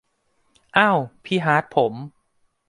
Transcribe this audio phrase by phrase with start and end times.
[0.73, 0.89] เอ้า
[1.23, 1.93] พี่ฮาร์ทผม